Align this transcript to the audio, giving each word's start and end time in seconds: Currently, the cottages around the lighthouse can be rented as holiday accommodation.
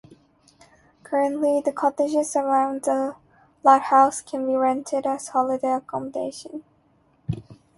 Currently, 1.03 1.61
the 1.63 1.71
cottages 1.71 2.35
around 2.35 2.81
the 2.85 3.17
lighthouse 3.63 4.21
can 4.23 4.47
be 4.47 4.55
rented 4.55 5.05
as 5.05 5.27
holiday 5.27 5.73
accommodation. 5.73 6.63